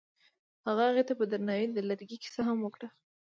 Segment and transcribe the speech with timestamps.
[0.67, 2.87] هغه هغې ته په درناوي د لرګی کیسه هم وکړه.